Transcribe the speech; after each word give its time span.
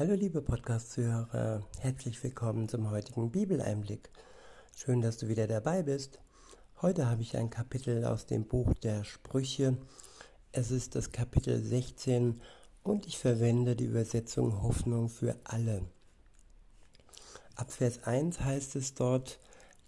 Hallo 0.00 0.14
liebe 0.14 0.40
Podcast-Zuhörer, 0.40 1.62
herzlich 1.78 2.24
willkommen 2.24 2.70
zum 2.70 2.90
heutigen 2.90 3.30
Bibeleinblick. 3.30 4.08
Schön, 4.74 5.02
dass 5.02 5.18
du 5.18 5.28
wieder 5.28 5.46
dabei 5.46 5.82
bist. 5.82 6.20
Heute 6.80 7.10
habe 7.10 7.20
ich 7.20 7.36
ein 7.36 7.50
Kapitel 7.50 8.06
aus 8.06 8.24
dem 8.24 8.46
Buch 8.46 8.72
der 8.72 9.04
Sprüche. 9.04 9.76
Es 10.52 10.70
ist 10.70 10.94
das 10.94 11.12
Kapitel 11.12 11.62
16 11.62 12.40
und 12.82 13.06
ich 13.06 13.18
verwende 13.18 13.76
die 13.76 13.84
Übersetzung 13.84 14.62
Hoffnung 14.62 15.10
für 15.10 15.36
alle. 15.44 15.82
Ab 17.54 17.70
Vers 17.70 18.02
1 18.04 18.40
heißt 18.40 18.76
es 18.76 18.94
dort, 18.94 19.38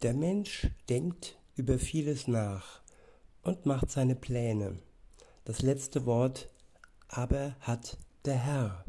der 0.03 0.13
Mensch 0.13 0.69
denkt 0.91 1.39
über 1.57 1.79
vieles 1.79 2.29
nach 2.29 2.83
und 3.43 3.65
macht 3.65 3.91
seine 3.91 4.15
Pläne. 4.15 4.79
Das 5.47 5.63
letzte 5.63 6.05
Wort 6.05 6.51
aber 7.09 7.57
hat 7.61 7.97
der 8.27 8.37
Herr. 8.37 8.85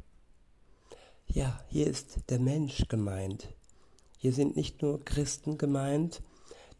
Ja, 1.33 1.59
hier 1.67 1.87
ist 1.87 2.29
der 2.29 2.37
Mensch 2.37 2.87
gemeint. 2.89 3.47
Hier 4.19 4.33
sind 4.33 4.55
nicht 4.55 4.83
nur 4.83 5.03
Christen 5.03 5.57
gemeint, 5.57 6.21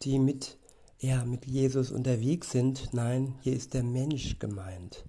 die 0.04 0.20
mit, 0.20 0.59
ja, 1.00 1.26
mit 1.26 1.48
Jesus 1.48 1.90
unterwegs 1.90 2.52
sind, 2.52 2.94
nein, 2.94 3.34
hier 3.42 3.55
ist 3.55 3.73
der 3.73 3.81
Mensch 3.81 4.38
gemeint. 4.38 5.05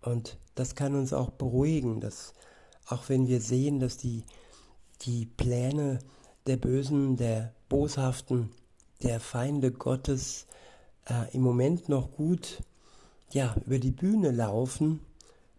Und 0.00 0.38
das 0.54 0.74
kann 0.74 0.94
uns 0.94 1.12
auch 1.12 1.28
beruhigen, 1.28 2.00
dass 2.00 2.32
auch 2.86 3.10
wenn 3.10 3.28
wir 3.28 3.42
sehen, 3.42 3.80
dass 3.80 3.98
die, 3.98 4.24
die 5.02 5.26
Pläne 5.26 5.98
der 6.46 6.56
Bösen, 6.56 7.18
der 7.18 7.52
Boshaften, 7.68 8.48
der 9.02 9.20
Feinde 9.20 9.72
Gottes 9.72 10.46
äh, 11.04 11.30
im 11.34 11.42
Moment 11.42 11.90
noch 11.90 12.12
gut 12.12 12.62
ja, 13.30 13.54
über 13.66 13.78
die 13.78 13.90
Bühne 13.90 14.30
laufen, 14.30 15.00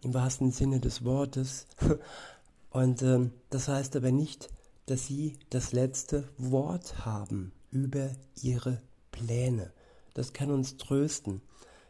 im 0.02 0.12
wahrsten 0.12 0.50
Sinne 0.50 0.80
des 0.80 1.04
Wortes. 1.04 1.68
Und 2.70 3.02
ähm, 3.02 3.32
das 3.50 3.68
heißt 3.68 3.96
aber 3.96 4.12
nicht, 4.12 4.48
dass 4.86 5.06
sie 5.06 5.38
das 5.50 5.72
letzte 5.72 6.28
Wort 6.38 7.04
haben 7.04 7.52
über 7.70 8.10
ihre 8.40 8.80
Pläne. 9.12 9.72
Das 10.14 10.32
kann 10.32 10.50
uns 10.50 10.76
trösten, 10.76 11.42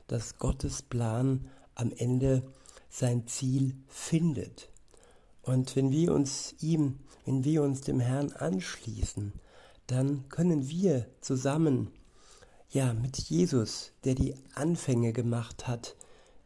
dass 0.06 0.38
Gottes 0.38 0.82
Plan 0.82 1.48
am 1.74 1.92
Ende 1.92 2.42
sein 2.88 3.26
Ziel 3.26 3.76
findet. 3.86 4.70
Und 5.42 5.76
wenn 5.76 5.90
wir 5.90 6.12
uns 6.12 6.54
ihm, 6.60 6.98
wenn 7.24 7.44
wir 7.44 7.62
uns 7.62 7.80
dem 7.80 8.00
Herrn 8.00 8.32
anschließen, 8.32 9.32
dann 9.86 10.28
können 10.28 10.68
wir 10.68 11.06
zusammen, 11.20 11.90
ja, 12.70 12.92
mit 12.92 13.18
Jesus, 13.18 13.92
der 14.04 14.14
die 14.14 14.34
Anfänge 14.54 15.12
gemacht 15.12 15.66
hat, 15.66 15.96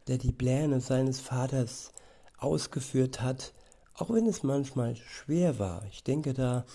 der 0.07 0.17
die 0.17 0.31
Pläne 0.31 0.81
seines 0.81 1.19
Vaters 1.19 1.91
ausgeführt 2.37 3.21
hat, 3.21 3.53
auch 3.97 4.09
wenn 4.09 4.27
es 4.27 4.43
manchmal 4.43 4.95
schwer 4.95 5.59
war. 5.59 5.83
Ich 5.91 6.03
denke 6.03 6.33
da 6.33 6.65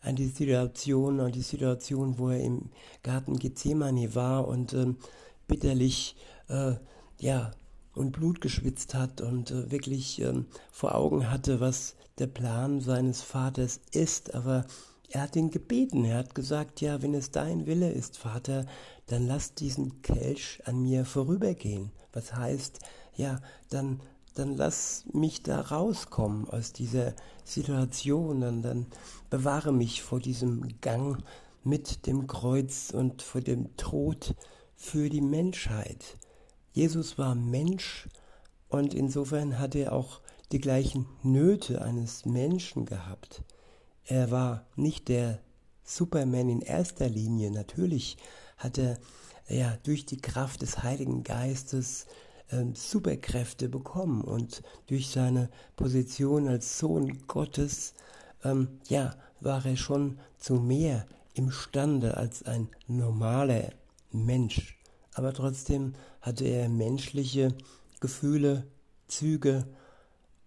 an 0.00 0.16
die 0.16 0.28
Situation, 0.28 1.20
an 1.20 1.32
die 1.32 1.42
Situation, 1.42 2.18
wo 2.18 2.30
er 2.30 2.40
im 2.40 2.70
Garten 3.02 3.38
Gethsemane 3.38 4.14
war 4.14 4.48
und 4.48 4.72
ähm, 4.74 4.96
bitterlich, 5.46 6.16
äh, 6.48 6.74
ja, 7.20 7.52
und 7.94 8.12
Blut 8.12 8.40
geschwitzt 8.40 8.94
hat 8.94 9.20
und 9.20 9.50
äh, 9.50 9.70
wirklich 9.70 10.20
ähm, 10.20 10.46
vor 10.70 10.94
Augen 10.94 11.30
hatte, 11.30 11.60
was 11.60 11.94
der 12.18 12.26
Plan 12.26 12.80
seines 12.80 13.22
Vaters 13.22 13.80
ist. 13.92 14.34
Aber 14.34 14.64
er 15.10 15.22
hat 15.22 15.36
ihn 15.36 15.50
gebeten, 15.50 16.04
er 16.04 16.18
hat 16.18 16.34
gesagt, 16.34 16.80
ja, 16.80 17.02
wenn 17.02 17.14
es 17.14 17.30
dein 17.30 17.66
Wille 17.66 17.92
ist, 17.92 18.16
Vater, 18.16 18.66
dann 19.06 19.26
lass 19.26 19.54
diesen 19.54 20.00
Kelch 20.02 20.62
an 20.64 20.82
mir 20.82 21.04
vorübergehen. 21.04 21.92
Was 22.12 22.34
heißt, 22.34 22.78
ja, 23.14 23.40
dann, 23.68 24.00
dann 24.34 24.56
lass 24.56 25.04
mich 25.12 25.42
da 25.42 25.60
rauskommen 25.60 26.48
aus 26.48 26.72
dieser 26.72 27.14
Situation 27.44 28.42
und 28.42 28.62
dann 28.62 28.86
bewahre 29.30 29.72
mich 29.72 30.02
vor 30.02 30.20
diesem 30.20 30.80
Gang 30.80 31.22
mit 31.64 32.06
dem 32.06 32.26
Kreuz 32.26 32.90
und 32.90 33.22
vor 33.22 33.40
dem 33.40 33.76
Tod 33.76 34.34
für 34.74 35.08
die 35.08 35.20
Menschheit. 35.20 36.16
Jesus 36.72 37.18
war 37.18 37.34
Mensch 37.34 38.08
und 38.68 38.94
insofern 38.94 39.58
hat 39.58 39.74
er 39.74 39.92
auch 39.92 40.20
die 40.50 40.60
gleichen 40.60 41.06
Nöte 41.22 41.82
eines 41.82 42.24
Menschen 42.24 42.84
gehabt. 42.84 43.42
Er 44.04 44.30
war 44.30 44.66
nicht 44.76 45.08
der 45.08 45.40
Superman 45.84 46.48
in 46.48 46.60
erster 46.60 47.08
Linie. 47.08 47.50
Natürlich 47.50 48.16
hat 48.56 48.78
er 48.78 48.98
ja 49.48 49.76
durch 49.82 50.06
die 50.06 50.20
Kraft 50.20 50.62
des 50.62 50.82
Heiligen 50.82 51.22
Geistes 51.22 52.06
Superkräfte 52.74 53.68
bekommen 53.68 54.22
und 54.22 54.62
durch 54.86 55.08
seine 55.08 55.48
Position 55.76 56.48
als 56.48 56.78
Sohn 56.78 57.26
Gottes 57.26 57.94
ähm, 58.44 58.80
ja 58.88 59.14
war 59.40 59.64
er 59.66 59.76
schon 59.76 60.18
zu 60.38 60.54
mehr 60.54 61.06
imstande 61.34 62.16
als 62.16 62.42
ein 62.42 62.68
normaler 62.86 63.72
Mensch. 64.10 64.78
Aber 65.14 65.32
trotzdem 65.32 65.94
hatte 66.20 66.44
er 66.44 66.68
menschliche 66.68 67.54
Gefühle, 68.00 68.66
Züge 69.08 69.66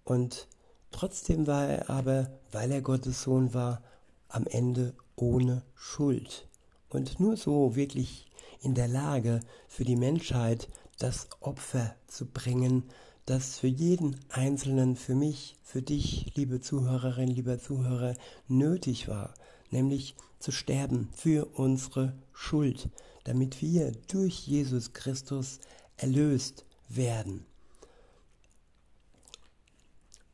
und 0.04 0.48
trotzdem 0.92 1.48
war 1.48 1.68
er 1.68 1.90
aber, 1.90 2.32
weil 2.52 2.72
er 2.72 2.82
Gottes 2.82 3.24
Sohn 3.24 3.54
war, 3.54 3.82
am 4.30 4.48
Ende 4.48 4.94
ohne 5.16 5.64
Schuld 5.76 6.48
und 6.90 7.20
nur 7.20 7.38
so 7.38 7.76
wirklich 7.76 8.28
in 8.62 8.74
der 8.74 8.88
Lage 8.88 9.42
für 9.68 9.84
die 9.84 9.96
Menschheit 9.96 10.68
das 10.98 11.28
Opfer 11.40 11.96
zu 12.08 12.26
bringen, 12.26 12.84
das 13.26 13.58
für 13.58 13.68
jeden 13.68 14.20
Einzelnen, 14.30 14.96
für 14.96 15.16
mich, 15.16 15.58
für 15.64 15.82
dich, 15.82 16.34
liebe 16.36 16.62
Zuhörerin, 16.62 17.28
lieber 17.28 17.60
Zuhörer, 17.60 18.14
nötig 18.48 19.08
war, 19.08 19.34
nämlich 19.72 20.16
zu 20.40 20.52
sterben 20.52 21.10
für 21.16 21.46
unsere 21.46 22.14
Schuld, 22.34 22.90
damit 23.24 23.62
wir 23.62 23.92
durch 24.08 24.48
Jesus 24.48 24.94
Christus 24.94 25.60
erlöst 25.98 26.66
werden. 26.88 27.46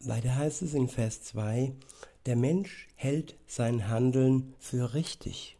Weiter 0.01 0.35
heißt 0.35 0.63
es 0.63 0.73
in 0.73 0.89
Vers 0.89 1.23
2, 1.23 1.73
der 2.25 2.35
Mensch 2.35 2.87
hält 2.95 3.35
sein 3.47 3.87
Handeln 3.87 4.53
für 4.59 4.93
richtig, 4.93 5.57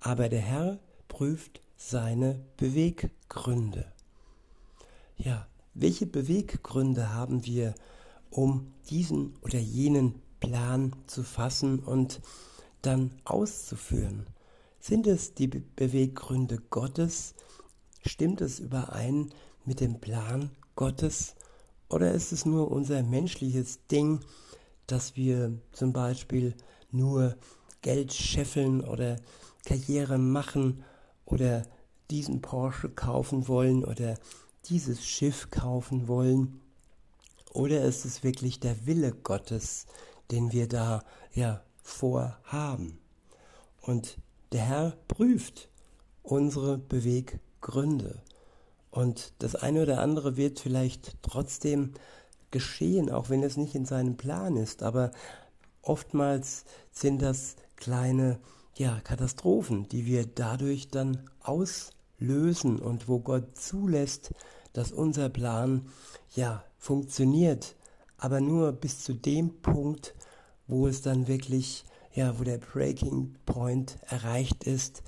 aber 0.00 0.28
der 0.28 0.40
Herr 0.40 0.78
prüft 1.08 1.60
seine 1.76 2.40
Beweggründe. 2.56 3.93
Ja, 5.16 5.46
welche 5.74 6.06
Beweggründe 6.06 7.12
haben 7.14 7.44
wir, 7.44 7.74
um 8.30 8.72
diesen 8.90 9.36
oder 9.42 9.58
jenen 9.58 10.20
Plan 10.40 10.94
zu 11.06 11.22
fassen 11.22 11.78
und 11.78 12.20
dann 12.82 13.12
auszuführen? 13.24 14.26
Sind 14.80 15.06
es 15.06 15.34
die 15.34 15.46
Beweggründe 15.46 16.58
Gottes? 16.70 17.34
Stimmt 18.04 18.40
es 18.40 18.58
überein 18.58 19.32
mit 19.64 19.80
dem 19.80 20.00
Plan 20.00 20.50
Gottes? 20.74 21.36
Oder 21.88 22.12
ist 22.12 22.32
es 22.32 22.44
nur 22.44 22.70
unser 22.70 23.02
menschliches 23.02 23.86
Ding, 23.86 24.20
dass 24.86 25.16
wir 25.16 25.58
zum 25.72 25.92
Beispiel 25.92 26.54
nur 26.90 27.36
Geld 27.82 28.12
scheffeln 28.12 28.82
oder 28.82 29.16
Karriere 29.64 30.18
machen 30.18 30.82
oder 31.24 31.62
diesen 32.10 32.42
Porsche 32.42 32.90
kaufen 32.90 33.48
wollen 33.48 33.84
oder 33.84 34.16
dieses 34.68 35.06
Schiff 35.06 35.50
kaufen 35.50 36.08
wollen? 36.08 36.60
Oder 37.52 37.82
ist 37.82 38.04
es 38.04 38.22
wirklich 38.22 38.60
der 38.60 38.86
Wille 38.86 39.12
Gottes, 39.12 39.86
den 40.30 40.52
wir 40.52 40.68
da 40.68 41.04
ja 41.32 41.62
vorhaben? 41.82 42.98
Und 43.80 44.18
der 44.52 44.62
Herr 44.62 44.96
prüft 45.08 45.68
unsere 46.22 46.78
Beweggründe. 46.78 48.22
Und 48.90 49.32
das 49.40 49.56
eine 49.56 49.82
oder 49.82 50.00
andere 50.00 50.36
wird 50.36 50.60
vielleicht 50.60 51.20
trotzdem 51.22 51.92
geschehen, 52.50 53.10
auch 53.10 53.28
wenn 53.28 53.42
es 53.42 53.56
nicht 53.56 53.74
in 53.74 53.84
seinem 53.84 54.16
Plan 54.16 54.56
ist. 54.56 54.82
Aber 54.82 55.10
oftmals 55.82 56.64
sind 56.92 57.20
das 57.20 57.56
kleine 57.76 58.38
ja, 58.76 59.00
Katastrophen, 59.00 59.88
die 59.88 60.06
wir 60.06 60.26
dadurch 60.26 60.88
dann 60.88 61.28
auslösen 61.40 62.78
und 62.78 63.08
wo 63.08 63.18
Gott 63.18 63.56
zulässt, 63.58 64.32
dass 64.74 64.92
unser 64.92 65.30
Plan 65.30 65.88
ja 66.34 66.62
funktioniert, 66.76 67.74
aber 68.18 68.42
nur 68.42 68.72
bis 68.72 69.02
zu 69.02 69.14
dem 69.14 69.62
Punkt, 69.62 70.14
wo 70.66 70.86
es 70.86 71.00
dann 71.00 71.26
wirklich 71.26 71.86
ja, 72.14 72.38
wo 72.38 72.44
der 72.44 72.58
Breaking 72.58 73.34
Point 73.44 73.98
erreicht 74.06 74.64
ist 74.64 75.02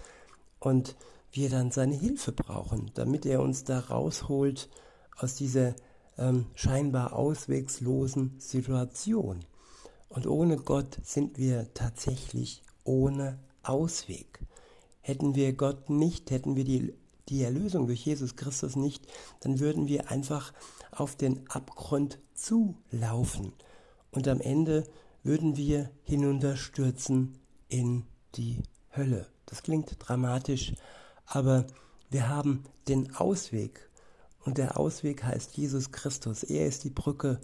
und 0.58 0.96
wir 1.30 1.48
dann 1.50 1.70
seine 1.70 1.94
Hilfe 1.94 2.32
brauchen, 2.32 2.90
damit 2.94 3.26
er 3.26 3.42
uns 3.42 3.64
da 3.64 3.78
rausholt 3.78 4.68
aus 5.16 5.34
dieser 5.34 5.74
ähm, 6.18 6.46
scheinbar 6.54 7.12
auswegslosen 7.12 8.34
Situation. 8.38 9.44
Und 10.08 10.26
ohne 10.26 10.56
Gott 10.56 10.98
sind 11.04 11.38
wir 11.38 11.72
tatsächlich 11.74 12.62
ohne 12.84 13.38
Ausweg. 13.62 14.40
Hätten 15.00 15.34
wir 15.34 15.52
Gott 15.52 15.90
nicht, 15.90 16.30
hätten 16.30 16.56
wir 16.56 16.64
die, 16.64 16.94
die 17.28 17.42
Erlösung 17.42 17.86
durch 17.86 18.04
Jesus 18.04 18.36
Christus 18.36 18.76
nicht, 18.76 19.06
dann 19.40 19.58
würden 19.58 19.88
wir 19.88 20.10
einfach 20.10 20.52
auf 20.90 21.16
den 21.16 21.48
Abgrund 21.50 22.18
zulaufen. 22.34 23.52
und 24.12 24.28
am 24.28 24.40
Ende 24.40 24.84
würden 25.22 25.56
wir 25.56 25.90
hinunterstürzen 26.04 27.38
in 27.68 28.04
die 28.36 28.62
Hölle. 28.96 29.26
Das 29.46 29.62
klingt 29.62 29.96
dramatisch, 29.98 30.72
aber 31.26 31.66
wir 32.10 32.28
haben 32.28 32.62
den 32.88 33.14
Ausweg 33.16 33.90
und 34.44 34.58
der 34.58 34.78
Ausweg 34.78 35.24
heißt 35.24 35.56
Jesus 35.56 35.90
Christus. 35.90 36.44
Er 36.44 36.66
ist 36.66 36.84
die 36.84 36.90
Brücke 36.90 37.40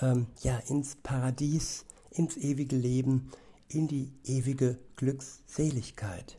ähm, 0.00 0.26
ja, 0.42 0.56
ins 0.58 0.96
Paradies, 0.96 1.84
ins 2.10 2.36
ewige 2.36 2.76
Leben, 2.76 3.30
in 3.68 3.86
die 3.86 4.12
ewige 4.24 4.78
Glückseligkeit. 4.96 6.38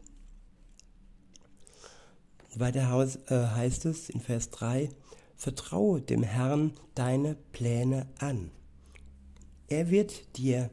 Weiter 2.59 3.07
äh, 3.29 3.35
heißt 3.55 3.85
es 3.85 4.09
in 4.09 4.19
Vers 4.19 4.49
3, 4.51 4.89
Vertraue 5.35 6.01
dem 6.01 6.23
Herrn 6.23 6.73
deine 6.95 7.35
Pläne 7.51 8.07
an. 8.19 8.51
Er 9.67 9.89
wird 9.89 10.37
dir 10.37 10.69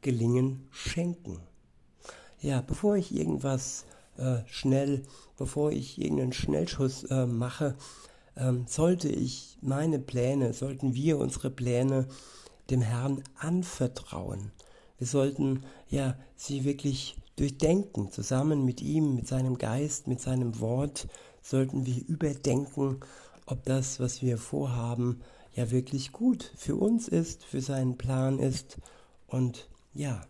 Gelingen 0.00 0.68
schenken. 0.70 1.40
Ja, 2.40 2.60
bevor 2.60 2.96
ich 2.96 3.14
irgendwas 3.14 3.86
äh, 4.18 4.38
schnell, 4.46 5.02
bevor 5.38 5.72
ich 5.72 5.98
irgendeinen 5.98 6.32
Schnellschuss 6.32 7.04
äh, 7.04 7.26
mache, 7.26 7.76
ähm, 8.36 8.66
sollte 8.68 9.08
ich 9.08 9.56
meine 9.62 9.98
Pläne, 9.98 10.52
sollten 10.52 10.94
wir 10.94 11.18
unsere 11.18 11.50
Pläne 11.50 12.06
dem 12.70 12.82
Herrn 12.82 13.22
anvertrauen. 13.36 14.52
Wir 14.98 15.06
sollten 15.06 15.64
ja 15.88 16.16
sie 16.36 16.64
wirklich 16.64 17.16
durchdenken, 17.36 18.10
zusammen 18.10 18.64
mit 18.64 18.80
ihm, 18.80 19.14
mit 19.14 19.26
seinem 19.26 19.58
Geist, 19.58 20.06
mit 20.06 20.20
seinem 20.20 20.60
Wort, 20.60 21.08
sollten 21.42 21.86
wir 21.86 22.06
überdenken, 22.06 23.00
ob 23.46 23.64
das, 23.64 24.00
was 24.00 24.22
wir 24.22 24.38
vorhaben, 24.38 25.20
ja 25.54 25.70
wirklich 25.70 26.12
gut 26.12 26.50
für 26.56 26.76
uns 26.76 27.08
ist, 27.08 27.44
für 27.44 27.60
seinen 27.60 27.96
Plan 27.96 28.38
ist 28.38 28.78
und 29.26 29.68
ja. 29.92 30.26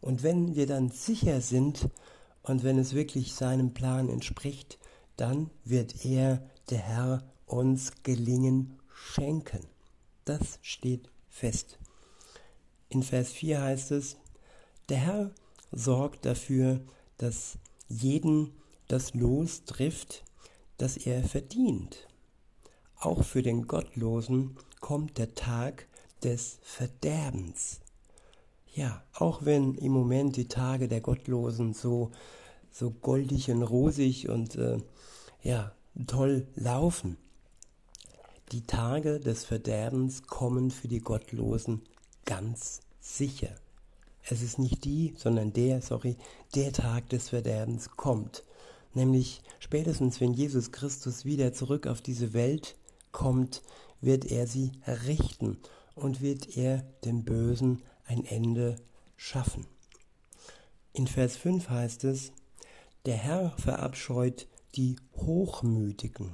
Und 0.00 0.22
wenn 0.22 0.56
wir 0.56 0.66
dann 0.66 0.90
sicher 0.90 1.40
sind 1.40 1.88
und 2.42 2.64
wenn 2.64 2.78
es 2.78 2.94
wirklich 2.94 3.34
seinem 3.34 3.74
Plan 3.74 4.08
entspricht, 4.08 4.78
dann 5.16 5.50
wird 5.64 6.04
er, 6.04 6.42
der 6.70 6.78
Herr, 6.78 7.22
uns 7.46 8.02
Gelingen 8.02 8.78
schenken. 8.94 9.66
Das 10.24 10.58
steht 10.62 11.10
fest. 11.28 11.78
In 12.88 13.02
Vers 13.02 13.30
4 13.32 13.60
heißt 13.60 13.90
es, 13.92 14.16
der 14.88 14.98
Herr 14.98 15.30
sorgt 15.72 16.24
dafür, 16.24 16.80
dass 17.18 17.58
jeden 17.88 18.52
das 18.88 19.14
Los 19.14 19.64
trifft, 19.64 20.24
das 20.78 20.96
er 20.96 21.22
verdient. 21.22 22.08
Auch 22.96 23.24
für 23.24 23.42
den 23.42 23.66
Gottlosen 23.66 24.56
kommt 24.80 25.18
der 25.18 25.34
Tag 25.34 25.86
des 26.22 26.58
Verderbens. 26.62 27.80
Ja, 28.74 29.02
auch 29.14 29.44
wenn 29.44 29.74
im 29.74 29.92
Moment 29.92 30.36
die 30.36 30.48
Tage 30.48 30.88
der 30.88 31.00
Gottlosen 31.00 31.74
so, 31.74 32.10
so 32.70 32.90
goldig 32.90 33.50
und 33.50 33.62
rosig 33.62 34.28
und 34.28 34.56
äh, 34.56 34.78
ja, 35.42 35.72
toll 36.06 36.46
laufen, 36.54 37.16
die 38.52 38.66
Tage 38.66 39.20
des 39.20 39.44
Verderbens 39.44 40.24
kommen 40.24 40.70
für 40.70 40.88
die 40.88 41.00
Gottlosen 41.00 41.82
ganz 42.24 42.80
sicher. 43.00 43.54
Es 44.30 44.42
ist 44.42 44.60
nicht 44.60 44.84
die, 44.84 45.12
sondern 45.16 45.52
der, 45.52 45.82
sorry, 45.82 46.16
der 46.54 46.72
Tag 46.72 47.08
des 47.08 47.30
Verderbens 47.30 47.90
kommt. 47.96 48.44
Nämlich 48.94 49.42
spätestens, 49.58 50.20
wenn 50.20 50.32
Jesus 50.32 50.70
Christus 50.70 51.24
wieder 51.24 51.52
zurück 51.52 51.88
auf 51.88 52.00
diese 52.00 52.32
Welt 52.32 52.76
kommt, 53.10 53.60
wird 54.00 54.24
er 54.30 54.46
sie 54.46 54.70
richten 54.86 55.58
und 55.96 56.20
wird 56.20 56.56
er 56.56 56.84
dem 57.04 57.24
Bösen 57.24 57.82
ein 58.06 58.24
Ende 58.24 58.76
schaffen. 59.16 59.66
In 60.92 61.08
Vers 61.08 61.36
5 61.36 61.68
heißt 61.68 62.04
es, 62.04 62.32
der 63.06 63.16
Herr 63.16 63.50
verabscheut 63.58 64.46
die 64.76 64.96
Hochmütigen. 65.16 66.30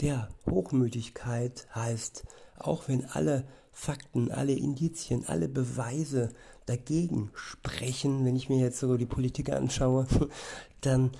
Der 0.00 0.28
Hochmütigkeit 0.48 1.66
heißt, 1.74 2.24
auch 2.58 2.86
wenn 2.86 3.06
alle 3.06 3.46
Fakten, 3.78 4.30
alle 4.30 4.54
Indizien, 4.54 5.26
alle 5.26 5.50
Beweise 5.50 6.30
dagegen 6.64 7.30
sprechen, 7.34 8.24
wenn 8.24 8.34
ich 8.34 8.48
mir 8.48 8.58
jetzt 8.58 8.80
so 8.80 8.96
die 8.96 9.04
Politiker 9.04 9.58
anschaue, 9.58 10.06
dann 10.80 11.10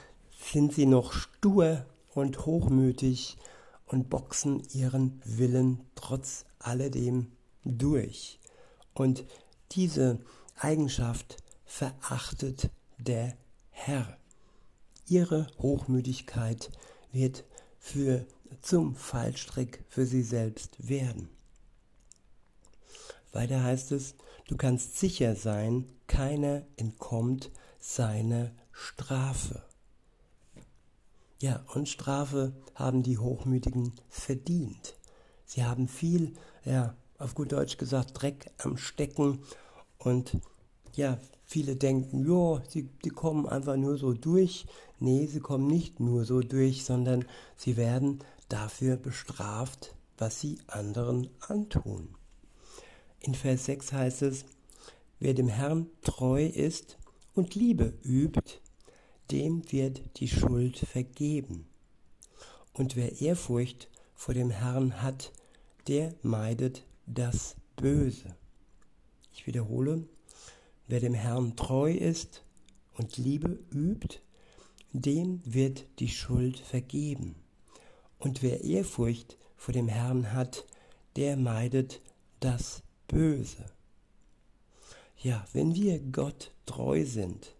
sind 0.41 0.73
sie 0.73 0.87
noch 0.87 1.13
stur 1.13 1.85
und 2.15 2.47
hochmütig 2.47 3.37
und 3.85 4.09
boxen 4.09 4.63
ihren 4.73 5.21
Willen 5.23 5.81
trotz 5.97 6.47
alledem 6.59 7.31
durch. 7.63 8.41
Und 8.95 9.27
diese 9.73 10.19
Eigenschaft 10.59 11.37
verachtet 11.67 12.71
der 12.97 13.37
Herr. 13.69 14.17
Ihre 15.07 15.47
Hochmütigkeit 15.59 16.71
wird 17.13 17.45
für 17.79 18.27
zum 18.63 18.97
Fallstrick 18.97 19.85
für 19.89 20.07
sie 20.07 20.23
selbst 20.23 20.89
werden. 20.89 21.36
Weiter 23.37 23.63
heißt 23.63 23.93
es, 23.93 24.15
du 24.49 24.57
kannst 24.57 24.99
sicher 24.99 25.37
sein, 25.37 25.85
keiner 26.07 26.63
entkommt 26.77 27.51
seiner 27.79 28.51
Strafe. 28.73 29.63
Ja, 31.39 31.63
und 31.75 31.87
Strafe 31.87 32.55
haben 32.75 33.03
die 33.03 33.19
Hochmütigen 33.19 33.93
verdient. 34.09 34.97
Sie 35.45 35.65
haben 35.65 35.87
viel, 35.87 36.33
ja, 36.65 36.95
auf 37.19 37.35
gut 37.35 37.53
Deutsch 37.53 37.77
gesagt, 37.77 38.13
Dreck 38.15 38.51
am 38.57 38.79
Stecken 38.79 39.41
und 39.99 40.39
ja, 40.95 41.19
viele 41.45 41.77
denken, 41.77 42.27
ja, 42.27 42.63
sie, 42.71 42.89
die 43.05 43.11
kommen 43.11 43.47
einfach 43.47 43.77
nur 43.77 43.99
so 43.99 44.15
durch. 44.15 44.67
Nee, 44.99 45.27
sie 45.27 45.41
kommen 45.41 45.67
nicht 45.67 46.01
nur 46.01 46.25
so 46.25 46.41
durch, 46.41 46.87
sondern 46.87 47.27
sie 47.55 47.77
werden 47.77 48.21
dafür 48.49 48.97
bestraft, 48.97 49.95
was 50.17 50.41
sie 50.41 50.59
anderen 50.69 51.29
antun. 51.41 52.17
In 53.27 53.35
Vers 53.35 53.65
6 53.65 53.93
heißt 53.93 54.23
es, 54.23 54.45
wer 55.19 55.35
dem 55.35 55.49
Herrn 55.49 55.89
treu 56.03 56.47
ist 56.47 56.97
und 57.35 57.57
Liebe 57.57 57.93
übt, 58.05 58.61
dem 59.33 59.65
wird 59.73 60.01
die 60.21 60.29
Schuld 60.29 60.79
vergeben. 60.79 61.67
Und 62.73 62.95
wer 62.95 63.21
Ehrfurcht 63.21 63.89
vor 64.15 64.33
dem 64.33 64.51
Herrn 64.51 65.03
hat, 65.03 65.33
der 65.89 66.15
meidet 66.23 66.85
das 67.07 67.57
Böse. 67.75 68.37
Ich 69.33 69.49
wiederhole, 69.49 70.07
wer 70.87 71.01
dem 71.01 71.15
Herrn 71.15 71.57
treu 71.57 71.91
ist 71.91 72.45
und 72.95 73.17
Liebe 73.17 73.59
übt, 73.75 74.21
dem 74.93 75.41
wird 75.45 75.85
die 75.99 76.11
Schuld 76.11 76.61
vergeben. 76.61 77.35
Und 78.21 78.45
wer 78.45 78.63
Ehrfurcht 78.63 79.37
vor 79.57 79.75
dem 79.75 79.89
Herrn 79.89 80.33
hat, 80.33 80.65
der 81.17 81.37
meidet 81.37 82.01
das 82.39 82.85
Böse. 83.09 83.65
Ja, 85.19 85.45
wenn 85.53 85.75
wir 85.75 85.99
Gott 85.99 86.53
treu 86.67 87.05
sind, 87.05 87.57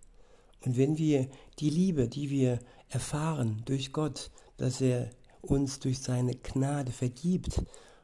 und 0.67 0.77
wenn 0.77 0.99
wir 0.99 1.29
die 1.61 1.71
Liebe, 1.71 2.09
die 2.09 2.29
wir 2.29 2.59
erfahren 2.89 3.63
durch 3.67 3.93
Gott, 3.93 4.31
dass 4.57 4.81
er 4.81 5.11
uns 5.41 5.79
durch 5.79 6.01
seine 6.01 6.35
Gnade 6.35 6.91
vergibt 6.91 7.63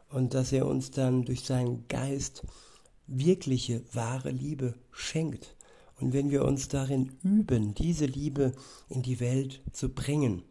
und 0.08 0.32
dass 0.32 0.52
er 0.52 0.66
uns 0.66 0.92
dann 0.92 1.24
durch 1.24 1.40
seinen 1.42 1.88
Geist 1.88 2.46
wirkliche, 3.08 3.82
wahre 3.92 4.30
Liebe 4.30 4.74
schenkt. 4.92 5.56
Und 6.00 6.12
wenn 6.12 6.30
wir 6.30 6.44
uns 6.44 6.68
darin 6.68 7.18
üben, 7.24 7.74
diese 7.74 8.06
Liebe 8.06 8.52
in 8.88 9.02
die 9.02 9.18
Welt 9.18 9.60
zu 9.72 9.88
bringen, 9.88 10.44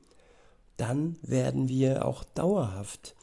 dann 0.75 1.17
werden 1.21 1.69
wir 1.69 2.05
auch 2.05 2.25
dauerhaft 2.25 3.15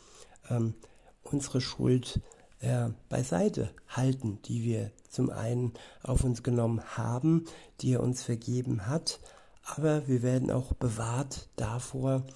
ähm, 0.48 0.75
unsere 1.22 1.60
Schuld 1.60 2.20
äh, 2.61 2.88
beiseite 3.09 3.71
halten, 3.88 4.41
die 4.45 4.65
wir 4.65 4.91
zum 5.09 5.31
einen 5.31 5.73
auf 6.03 6.25
uns 6.25 6.43
genommen 6.43 6.83
haben, 6.97 7.45
die 7.81 7.93
er 7.93 8.03
uns 8.03 8.23
vergeben 8.23 8.87
hat, 8.87 9.21
aber 9.62 10.09
wir 10.09 10.23
werden 10.23 10.50
auch 10.50 10.73
bewahrt 10.73 11.49
davor, 11.57 12.27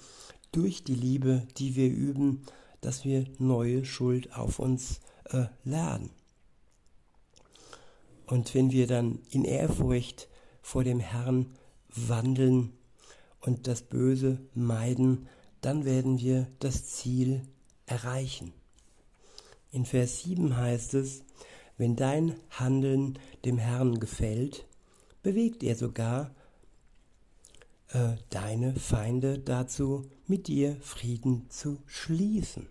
durch 0.51 0.83
die 0.83 0.95
Liebe, 0.95 1.47
die 1.57 1.75
wir 1.75 1.89
üben, 1.89 2.43
dass 2.81 3.05
wir 3.05 3.25
neue 3.39 3.85
Schuld 3.85 4.35
auf 4.35 4.59
uns 4.59 5.01
äh, 5.25 5.45
laden. 5.63 6.11
Und 8.25 8.53
wenn 8.53 8.71
wir 8.71 8.87
dann 8.87 9.19
in 9.31 9.45
Ehrfurcht 9.45 10.29
vor 10.61 10.83
dem 10.83 10.99
Herrn 10.99 11.55
wandeln 11.89 12.73
und 13.41 13.67
das 13.67 13.81
Böse 13.81 14.39
meiden, 14.53 15.27
dann 15.61 15.85
werden 15.85 16.19
wir 16.19 16.47
das 16.59 16.85
Ziel 16.85 17.41
erreichen. 17.85 18.53
In 19.73 19.85
Vers 19.85 20.21
7 20.21 20.55
heißt 20.55 20.93
es, 20.93 21.23
wenn 21.77 21.95
dein 21.95 22.35
Handeln 22.51 23.17
dem 23.43 23.57
Herrn 23.57 23.99
gefällt, 23.99 24.67
bewegt 25.23 25.63
er 25.63 25.75
sogar 25.75 26.29
äh, 27.87 28.17
deine 28.29 28.75
Feinde 28.75 29.39
dazu, 29.39 30.05
mit 30.27 30.47
dir 30.47 30.77
Frieden 30.81 31.49
zu 31.49 31.81
schließen. 31.87 32.67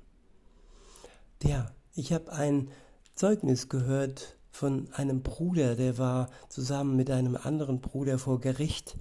Ja, 1.43 1.73
ich 1.97 2.13
habe 2.13 2.31
ein 2.33 2.71
Zeugnis 3.17 3.69
gehört 3.69 4.37
von 4.53 4.89
einem 4.93 5.23
Bruder, 5.23 5.75
der 5.75 5.99
war 5.99 6.31
zusammen 6.49 6.95
mit 6.95 7.11
einem 7.11 7.35
anderen 7.35 7.81
Bruder 7.81 8.21
vor 8.21 8.41
Gericht 8.41 8.97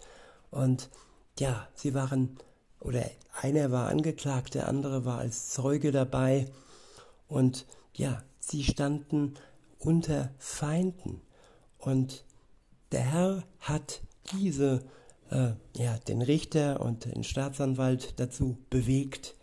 und 0.49 0.89
ja, 1.37 1.67
sie 1.75 1.93
waren, 1.93 2.39
oder 2.79 3.05
einer 3.39 3.69
war 3.69 3.89
angeklagt, 3.89 4.55
der 4.55 4.67
andere 4.67 5.05
war 5.05 5.19
als 5.19 5.51
Zeuge 5.51 5.91
dabei 5.91 6.47
und 7.27 7.67
ja, 7.93 8.23
sie 8.39 8.63
standen 8.63 9.35
unter 9.79 10.31
Feinden 10.37 11.21
und 11.77 12.23
der 12.91 13.01
Herr 13.01 13.43
hat 13.59 14.01
diese, 14.33 14.83
äh, 15.29 15.53
ja, 15.75 15.97
den 16.07 16.21
Richter 16.21 16.81
und 16.81 17.05
den 17.05 17.23
Staatsanwalt 17.23 18.19
dazu 18.19 18.57
bewegt, 18.69 19.35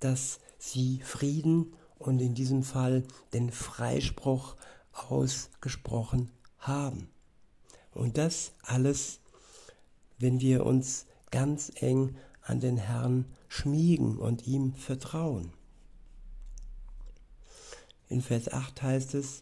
dass 0.00 0.40
sie 0.58 1.00
Frieden 1.00 1.74
und 1.98 2.20
in 2.20 2.34
diesem 2.34 2.62
Fall 2.62 3.04
den 3.32 3.50
Freispruch 3.50 4.56
ausgesprochen 4.92 6.30
haben. 6.58 7.08
Und 7.94 8.18
das 8.18 8.52
alles, 8.62 9.20
wenn 10.18 10.40
wir 10.40 10.66
uns 10.66 11.06
ganz 11.30 11.72
eng 11.76 12.16
an 12.42 12.60
den 12.60 12.76
Herrn 12.76 13.24
schmiegen 13.48 14.18
und 14.18 14.46
ihm 14.46 14.74
vertrauen. 14.74 15.52
In 18.12 18.20
Vers 18.20 18.52
8 18.52 18.82
heißt 18.82 19.14
es, 19.14 19.40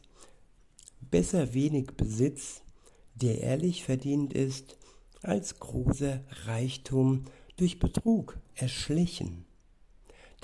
besser 1.00 1.54
wenig 1.54 1.88
Besitz, 1.96 2.62
der 3.16 3.40
ehrlich 3.40 3.82
verdient 3.82 4.32
ist, 4.32 4.76
als 5.22 5.58
großer 5.58 6.20
Reichtum 6.46 7.24
durch 7.56 7.80
Betrug 7.80 8.38
erschlichen. 8.54 9.44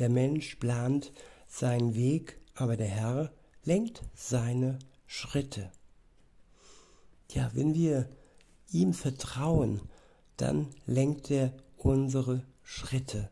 Der 0.01 0.09
Mensch 0.09 0.57
plant 0.57 1.13
seinen 1.47 1.95
Weg, 1.95 2.41
aber 2.57 2.77
der 2.77 2.89
Herr 2.89 3.33
lenkt 3.63 4.03
seine 4.17 4.81
Schritte. 5.07 5.71
Ja, 7.31 7.53
wenn 7.55 7.75
wir 7.75 8.09
ihm 8.73 8.93
vertrauen, 8.93 9.83
dann 10.37 10.67
lenkt 10.85 11.31
er 11.31 11.53
unsere 11.77 12.43
Schritte. 12.65 13.31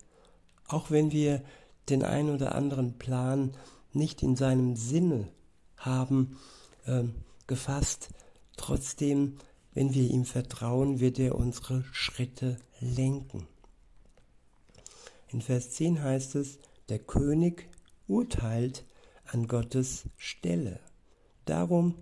Auch 0.68 0.92
wenn 0.92 1.10
wir 1.10 1.42
den 1.88 2.04
ein 2.04 2.30
oder 2.30 2.54
anderen 2.54 2.96
Plan 2.96 3.56
nicht 3.94 4.22
in 4.22 4.36
seinem 4.36 4.76
Sinne 4.76 5.28
haben 5.76 6.38
äh, 6.86 7.04
gefasst, 7.46 8.10
trotzdem, 8.56 9.36
wenn 9.72 9.94
wir 9.94 10.08
ihm 10.08 10.24
vertrauen, 10.24 11.00
wird 11.00 11.18
er 11.18 11.34
unsere 11.34 11.84
Schritte 11.92 12.56
lenken. 12.80 13.46
In 15.28 15.40
Vers 15.40 15.70
10 15.70 16.02
heißt 16.02 16.36
es, 16.36 16.58
der 16.88 16.98
König 16.98 17.68
urteilt 18.06 18.84
an 19.26 19.48
Gottes 19.48 20.04
Stelle. 20.16 20.80
Darum 21.44 21.96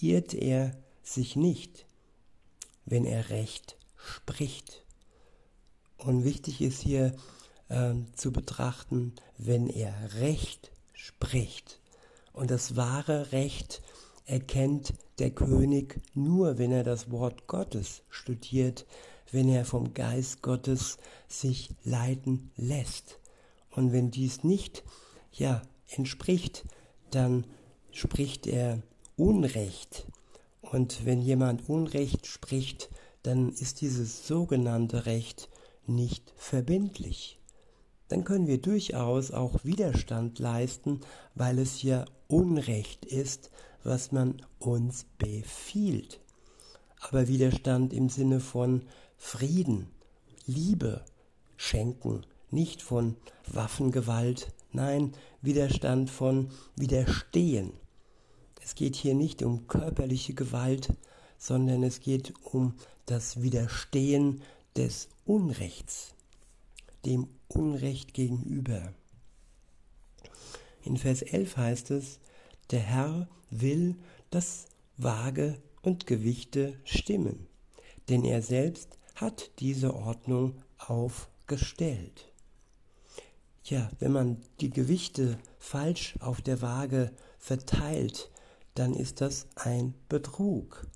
irrt 0.00 0.34
er 0.34 0.76
sich 1.02 1.36
nicht, 1.36 1.86
wenn 2.84 3.04
er 3.04 3.30
Recht 3.30 3.76
spricht. 3.96 4.84
Und 5.98 6.24
wichtig 6.24 6.60
ist 6.60 6.80
hier 6.80 7.14
äh, 7.68 7.94
zu 8.14 8.32
betrachten, 8.32 9.14
wenn 9.38 9.68
er 9.68 10.14
Recht 10.20 10.70
spricht. 10.96 11.80
Und 12.32 12.50
das 12.50 12.74
wahre 12.74 13.30
Recht 13.32 13.80
erkennt 14.24 14.94
der 15.18 15.30
König 15.30 16.00
nur, 16.14 16.58
wenn 16.58 16.72
er 16.72 16.82
das 16.82 17.10
Wort 17.10 17.46
Gottes 17.46 18.02
studiert, 18.10 18.84
wenn 19.30 19.48
er 19.48 19.64
vom 19.64 19.94
Geist 19.94 20.42
Gottes 20.42 20.98
sich 21.28 21.70
leiten 21.84 22.50
lässt. 22.56 23.20
Und 23.70 23.92
wenn 23.92 24.10
dies 24.10 24.42
nicht 24.42 24.82
ja 25.32 25.62
entspricht, 25.88 26.64
dann 27.10 27.46
spricht 27.92 28.46
er 28.46 28.82
Unrecht. 29.16 30.06
Und 30.60 31.04
wenn 31.04 31.20
jemand 31.20 31.68
Unrecht 31.68 32.26
spricht, 32.26 32.90
dann 33.22 33.50
ist 33.50 33.80
dieses 33.80 34.26
sogenannte 34.26 35.06
Recht 35.06 35.48
nicht 35.86 36.32
verbindlich. 36.36 37.35
Dann 38.08 38.24
können 38.24 38.46
wir 38.46 38.60
durchaus 38.60 39.30
auch 39.30 39.64
Widerstand 39.64 40.38
leisten, 40.38 41.00
weil 41.34 41.58
es 41.58 41.82
ja 41.82 42.04
Unrecht 42.28 43.04
ist, 43.04 43.50
was 43.82 44.12
man 44.12 44.42
uns 44.58 45.06
befiehlt. 45.18 46.20
Aber 47.00 47.28
Widerstand 47.28 47.92
im 47.92 48.08
Sinne 48.08 48.40
von 48.40 48.82
Frieden, 49.16 49.88
Liebe 50.46 51.04
schenken, 51.56 52.24
nicht 52.50 52.82
von 52.82 53.16
Waffengewalt, 53.46 54.52
nein, 54.72 55.12
Widerstand 55.42 56.10
von 56.10 56.50
Widerstehen. 56.76 57.72
Es 58.62 58.74
geht 58.74 58.96
hier 58.96 59.14
nicht 59.14 59.42
um 59.42 59.68
körperliche 59.68 60.34
Gewalt, 60.34 60.92
sondern 61.38 61.82
es 61.82 62.00
geht 62.00 62.34
um 62.42 62.74
das 63.06 63.40
Widerstehen 63.42 64.42
des 64.76 65.08
Unrechts, 65.24 66.15
dem 67.06 67.28
Unrecht 67.48 68.14
gegenüber. 68.14 68.92
In 70.82 70.96
Vers 70.96 71.22
11 71.22 71.56
heißt 71.56 71.90
es, 71.92 72.18
der 72.70 72.80
Herr 72.80 73.28
will, 73.50 73.96
dass 74.30 74.66
Waage 74.96 75.60
und 75.82 76.06
Gewichte 76.06 76.74
stimmen, 76.84 77.46
denn 78.08 78.24
er 78.24 78.42
selbst 78.42 78.98
hat 79.14 79.50
diese 79.60 79.94
Ordnung 79.94 80.54
aufgestellt. 80.78 82.32
Ja, 83.64 83.90
wenn 83.98 84.12
man 84.12 84.42
die 84.60 84.70
Gewichte 84.70 85.38
falsch 85.58 86.14
auf 86.20 86.40
der 86.40 86.62
Waage 86.62 87.12
verteilt, 87.38 88.30
dann 88.74 88.94
ist 88.94 89.20
das 89.20 89.46
ein 89.56 89.94
Betrug. 90.08 90.86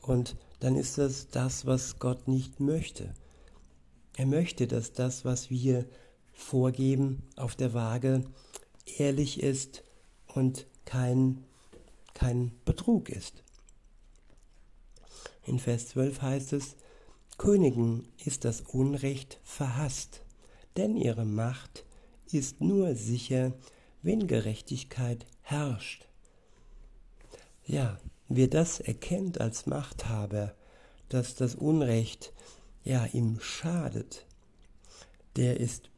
Und 0.00 0.36
dann 0.60 0.74
ist 0.74 0.98
das 0.98 1.28
das, 1.28 1.66
was 1.66 1.98
Gott 1.98 2.26
nicht 2.26 2.58
möchte. 2.58 3.14
Er 4.18 4.26
möchte, 4.26 4.66
dass 4.66 4.92
das, 4.92 5.24
was 5.24 5.48
wir 5.48 5.86
vorgeben 6.32 7.22
auf 7.36 7.54
der 7.54 7.72
Waage, 7.72 8.24
ehrlich 8.98 9.40
ist 9.40 9.84
und 10.26 10.66
kein, 10.84 11.44
kein 12.14 12.50
Betrug 12.64 13.10
ist. 13.10 13.44
In 15.44 15.60
Vers 15.60 15.90
12 15.90 16.20
heißt 16.20 16.52
es, 16.54 16.74
Königen 17.36 18.08
ist 18.24 18.44
das 18.44 18.60
Unrecht 18.62 19.38
verhasst, 19.44 20.22
denn 20.76 20.96
ihre 20.96 21.24
Macht 21.24 21.84
ist 22.32 22.60
nur 22.60 22.96
sicher, 22.96 23.52
wenn 24.02 24.26
Gerechtigkeit 24.26 25.26
herrscht. 25.42 26.08
Ja, 27.64 28.00
wer 28.28 28.48
das 28.48 28.80
erkennt 28.80 29.40
als 29.40 29.66
Machthaber, 29.66 30.56
dass 31.08 31.36
das 31.36 31.54
Unrecht 31.54 32.32
ja 32.88 33.06
ihm 33.06 33.38
schadet, 33.40 34.26
der 35.36 35.60
ist 35.60 35.90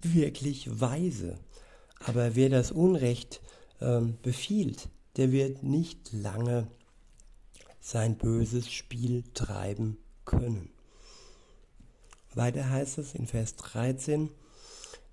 wirklich 0.00 0.80
weise. 0.80 1.38
Aber 2.04 2.34
wer 2.34 2.48
das 2.48 2.72
Unrecht 2.72 3.40
ähm, 3.80 4.16
befiehlt, 4.22 4.88
der 5.16 5.32
wird 5.32 5.62
nicht 5.62 6.12
lange 6.12 6.66
sein 7.80 8.16
böses 8.16 8.70
Spiel 8.70 9.24
treiben 9.34 9.98
können. 10.24 10.70
Weiter 12.34 12.70
heißt 12.70 12.98
es 12.98 13.14
in 13.14 13.26
Vers 13.26 13.56
13, 13.56 14.30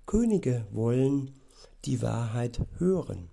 Könige 0.06 0.64
wollen 0.70 1.34
die 1.84 2.00
Wahrheit 2.00 2.60
hören. 2.78 3.28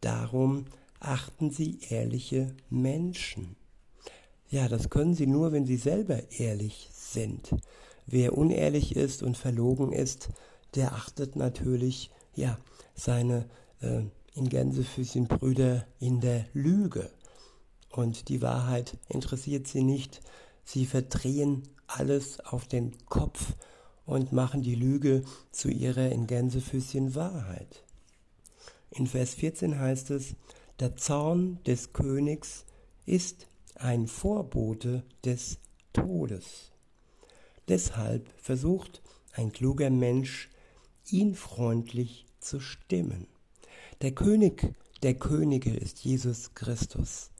Darum 0.00 0.66
achten 1.00 1.50
sie 1.50 1.80
ehrliche 1.88 2.54
Menschen. 2.70 3.56
Ja, 4.50 4.68
das 4.68 4.90
können 4.90 5.14
sie 5.14 5.26
nur, 5.26 5.52
wenn 5.52 5.66
sie 5.66 5.76
selber 5.76 6.22
ehrlich 6.30 6.88
sind. 7.12 7.54
Wer 8.06 8.36
unehrlich 8.36 8.96
ist 8.96 9.22
und 9.22 9.36
verlogen 9.36 9.92
ist, 9.92 10.30
der 10.74 10.92
achtet 10.94 11.36
natürlich, 11.36 12.10
ja, 12.34 12.58
seine 12.94 13.46
äh, 13.80 14.02
in 14.34 14.48
Gänsefüßchen 14.48 15.26
Brüder 15.26 15.86
in 15.98 16.20
der 16.20 16.46
Lüge. 16.52 17.10
Und 17.90 18.28
die 18.28 18.42
Wahrheit 18.42 18.96
interessiert 19.08 19.66
sie 19.66 19.82
nicht. 19.82 20.20
Sie 20.64 20.86
verdrehen 20.86 21.62
alles 21.86 22.40
auf 22.40 22.66
den 22.66 22.92
Kopf 23.06 23.54
und 24.06 24.32
machen 24.32 24.62
die 24.62 24.74
Lüge 24.74 25.24
zu 25.50 25.68
ihrer 25.68 26.10
in 26.10 26.26
Gänsefüßchen 26.26 27.14
Wahrheit. 27.14 27.82
In 28.90 29.06
Vers 29.06 29.34
14 29.34 29.78
heißt 29.78 30.10
es, 30.10 30.34
der 30.80 30.96
Zorn 30.96 31.58
des 31.64 31.92
Königs 31.92 32.64
ist 33.04 33.46
ein 33.74 34.06
Vorbote 34.06 35.02
des 35.24 35.58
Todes. 35.92 36.70
Deshalb 37.68 38.28
versucht 38.38 39.02
ein 39.32 39.52
kluger 39.52 39.90
Mensch, 39.90 40.48
ihn 41.10 41.34
freundlich 41.34 42.26
zu 42.40 42.60
stimmen. 42.60 43.26
Der 44.00 44.12
König 44.12 44.74
der 45.02 45.14
Könige 45.14 45.74
ist 45.74 46.00
Jesus 46.00 46.54
Christus 46.54 47.30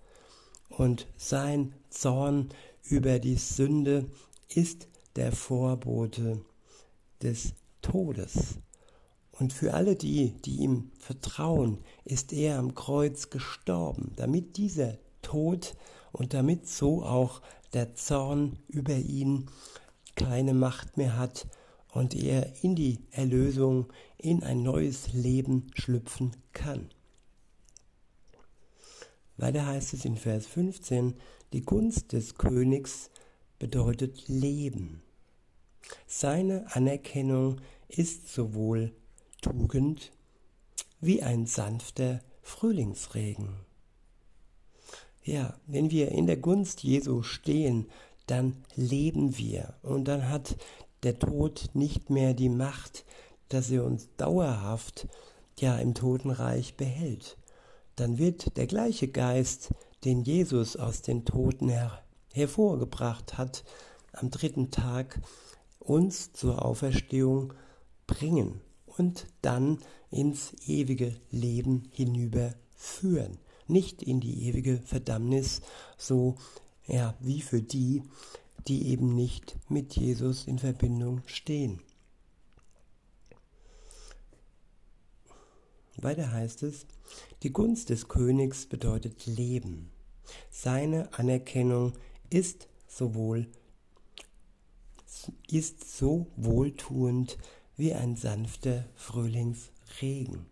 und 0.69 1.07
sein 1.17 1.75
Zorn 1.91 2.51
über 2.85 3.19
die 3.19 3.37
Sünde 3.37 4.07
ist 4.49 4.89
der 5.17 5.33
Vorbote 5.33 6.41
des 7.23 7.55
Todes. 7.83 8.59
Und 9.33 9.53
für 9.53 9.75
alle 9.75 9.97
die, 9.97 10.31
die 10.45 10.57
ihm 10.57 10.91
vertrauen, 10.99 11.79
ist 12.05 12.33
er 12.33 12.59
am 12.59 12.75
Kreuz 12.75 13.31
gestorben, 13.31 14.13
damit 14.17 14.57
dieser 14.57 14.99
Tod 15.23 15.77
und 16.13 16.35
damit 16.35 16.69
so 16.69 17.03
auch 17.03 17.41
der 17.73 17.95
Zorn 17.95 18.59
über 18.69 18.97
ihn 18.97 19.47
keine 20.19 20.53
Macht 20.53 20.97
mehr 20.97 21.17
hat 21.17 21.47
und 21.93 22.15
er 22.15 22.53
in 22.63 22.75
die 22.75 22.99
Erlösung, 23.11 23.87
in 24.19 24.43
ein 24.43 24.63
neues 24.63 25.13
Leben 25.13 25.71
schlüpfen 25.75 26.33
kann. 26.53 26.91
Weiter 29.37 29.67
heißt 29.67 29.95
es 29.95 30.05
in 30.05 30.17
Vers 30.17 30.47
15, 30.47 31.15
die 31.53 31.63
Gunst 31.63 32.13
des 32.13 32.35
Königs 32.35 33.11
bedeutet 33.59 34.29
Leben. 34.29 35.03
Seine 36.07 36.67
Anerkennung 36.75 37.61
ist 37.89 38.29
sowohl 38.29 38.93
Tugend 39.41 40.11
wie 41.01 41.23
ein 41.23 41.47
sanfter 41.47 42.21
Frühlingsregen. 42.43 43.51
Ja, 45.23 45.59
wenn 45.67 45.91
wir 45.91 46.11
in 46.11 46.27
der 46.27 46.39
Gunst 46.39 46.83
Jesu 46.83 47.23
stehen, 47.23 47.87
dann 48.31 48.57
leben 48.75 49.37
wir 49.37 49.75
und 49.83 50.07
dann 50.07 50.29
hat 50.29 50.57
der 51.03 51.19
Tod 51.19 51.71
nicht 51.75 52.11
mehr 52.11 52.35
die 52.35 52.49
Macht, 52.49 53.05
dass 53.49 53.71
er 53.71 53.85
uns 53.85 54.09
dauerhaft 54.17 55.09
ja 55.59 55.77
im 55.79 55.95
Totenreich 55.95 56.77
behält. 56.77 57.37
Dann 57.97 58.19
wird 58.19 58.57
der 58.57 58.67
gleiche 58.67 59.09
Geist, 59.09 59.71
den 60.05 60.23
Jesus 60.23 60.77
aus 60.77 61.03
den 61.03 61.25
Toten 61.25 61.69
her 61.69 62.03
hervorgebracht 62.33 63.39
hat, 63.39 63.65
am 64.13 64.31
dritten 64.31 64.71
Tag 64.71 65.21
uns 65.79 66.33
zur 66.33 66.65
Auferstehung 66.65 67.55
bringen 68.07 68.61
und 68.87 69.27
dann 69.43 69.79
ins 70.11 70.55
ewige 70.67 71.17
Leben 71.31 71.89
hinüberführen. 71.93 73.39
Nicht 73.67 74.03
in 74.03 74.21
die 74.21 74.49
ewige 74.49 74.79
Verdammnis, 74.79 75.61
so 75.97 76.37
ja, 76.89 77.15
wie 77.21 77.41
für 77.41 77.63
die, 77.63 78.03
die 78.67 78.89
eben 78.89 79.15
nicht 79.15 79.57
mit 79.69 79.95
Jesus 79.95 80.47
in 80.47 80.59
Verbindung 80.59 81.23
stehen. 81.27 81.81
Weiter 85.97 86.33
heißt 86.33 86.63
es, 86.63 86.87
die 87.43 87.53
Gunst 87.53 87.91
des 87.91 88.09
Königs 88.09 88.67
bedeutet 88.67 89.27
Leben. 89.27 89.91
Seine 90.51 91.13
Anerkennung 91.15 91.93
ist 92.31 92.69
sowohl 92.87 93.49
ist 95.51 95.97
so 95.97 96.29
wohltuend 96.37 97.39
wie 97.77 97.93
ein 97.93 98.17
sanfter 98.17 98.87
Frühlingsregen. 98.95 100.47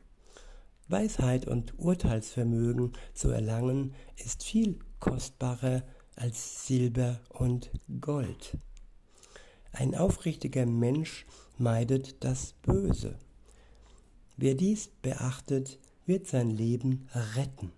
Weisheit 0.89 1.47
und 1.47 1.79
Urteilsvermögen 1.79 2.93
zu 3.15 3.31
erlangen 3.31 3.95
ist 4.17 4.45
viel 4.45 4.79
kostbarer 5.01 5.83
als 6.17 6.67
Silber 6.67 7.21
und 7.29 7.71
Gold. 8.01 8.57
Ein 9.73 9.95
aufrichtiger 9.95 10.67
Mensch 10.67 11.27
meidet 11.59 12.25
das 12.25 12.55
Böse. 12.63 13.19
Wer 14.37 14.55
dies 14.55 14.89
beachtet, 15.03 15.79
wird 16.07 16.27
sein 16.27 16.51
Leben 16.51 17.09
retten. 17.37 17.73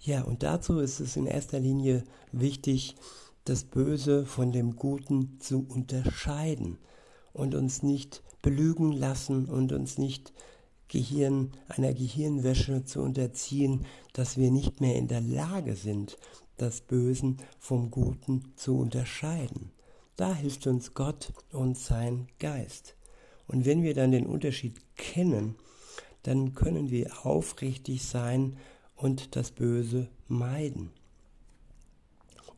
Ja, 0.00 0.22
und 0.22 0.42
dazu 0.42 0.78
ist 0.80 1.00
es 1.00 1.16
in 1.16 1.26
erster 1.26 1.58
Linie 1.60 2.04
wichtig, 2.32 2.96
das 3.44 3.64
Böse 3.64 4.26
von 4.26 4.52
dem 4.52 4.76
Guten 4.76 5.38
zu 5.40 5.64
unterscheiden 5.68 6.78
und 7.32 7.54
uns 7.54 7.82
nicht 7.82 8.22
belügen 8.42 8.92
lassen 8.92 9.46
und 9.46 9.72
uns 9.72 9.98
nicht 9.98 10.32
Gehirn, 10.88 11.52
einer 11.68 11.92
Gehirnwäsche 11.92 12.84
zu 12.84 13.02
unterziehen, 13.02 13.86
dass 14.12 14.36
wir 14.36 14.50
nicht 14.50 14.80
mehr 14.80 14.96
in 14.96 15.08
der 15.08 15.20
Lage 15.20 15.74
sind, 15.74 16.16
das 16.56 16.80
Bösen 16.80 17.38
vom 17.58 17.90
Guten 17.90 18.52
zu 18.56 18.78
unterscheiden. 18.78 19.70
Da 20.16 20.34
hilft 20.34 20.66
uns 20.66 20.94
Gott 20.94 21.32
und 21.52 21.76
sein 21.76 22.28
Geist. 22.38 22.96
Und 23.46 23.64
wenn 23.64 23.82
wir 23.82 23.94
dann 23.94 24.10
den 24.10 24.26
Unterschied 24.26 24.80
kennen, 24.96 25.56
dann 26.22 26.54
können 26.54 26.90
wir 26.90 27.24
aufrichtig 27.24 28.04
sein 28.04 28.56
und 28.96 29.36
das 29.36 29.50
Böse 29.52 30.08
meiden. 30.26 30.90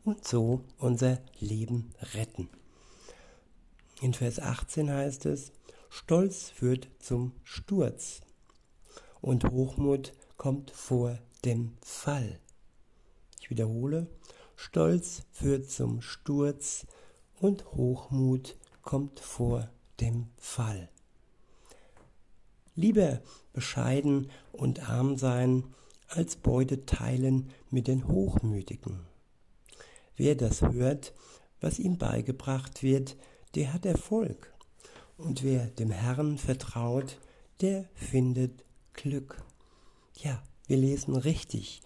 Und 0.03 0.25
so 0.25 0.61
unser 0.77 1.19
Leben 1.39 1.91
retten. 2.13 2.49
In 4.01 4.13
Vers 4.13 4.39
18 4.39 4.89
heißt 4.89 5.25
es, 5.25 5.51
Stolz 5.89 6.49
führt 6.49 6.87
zum 6.99 7.33
Sturz 7.43 8.21
und 9.21 9.43
Hochmut 9.43 10.13
kommt 10.37 10.71
vor 10.71 11.19
dem 11.43 11.73
Fall. 11.81 12.39
Wiederhole, 13.49 14.07
Stolz 14.55 15.23
führt 15.31 15.69
zum 15.69 16.01
Sturz 16.01 16.85
und 17.39 17.65
Hochmut 17.73 18.57
kommt 18.81 19.19
vor 19.19 19.69
dem 19.99 20.27
Fall. 20.37 20.89
Lieber 22.75 23.21
bescheiden 23.53 24.31
und 24.51 24.89
arm 24.89 25.17
sein, 25.17 25.63
als 26.07 26.35
Beute 26.35 26.85
teilen 26.85 27.49
mit 27.69 27.87
den 27.87 28.07
Hochmütigen. 28.07 29.01
Wer 30.15 30.35
das 30.35 30.61
hört, 30.61 31.13
was 31.61 31.79
ihm 31.79 31.97
beigebracht 31.97 32.83
wird, 32.83 33.17
der 33.55 33.73
hat 33.73 33.85
Erfolg. 33.85 34.53
Und 35.17 35.43
wer 35.43 35.67
dem 35.67 35.91
Herrn 35.91 36.37
vertraut, 36.37 37.19
der 37.61 37.89
findet 37.93 38.63
Glück. 38.93 39.41
Ja, 40.15 40.41
wir 40.67 40.77
lesen 40.77 41.15
richtig. 41.15 41.81